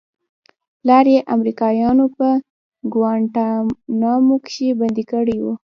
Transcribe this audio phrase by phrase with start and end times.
[0.79, 2.27] پلار يې امريکايانو په
[2.93, 5.45] گوانټانامو کښې بندي کړى و.